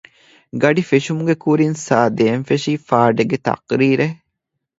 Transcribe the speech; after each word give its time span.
ގަޑި 0.61 0.83
ފެށުމުގެ 0.89 1.35
ކުރިން 1.43 1.77
ސާރ 1.85 2.07
ދޭން 2.17 2.43
ފެށީ 2.49 2.71
ފާޑެއްގެ 2.87 3.37
ތަޤުރީރެއް 3.45 4.17